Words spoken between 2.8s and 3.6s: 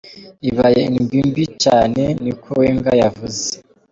yavuze.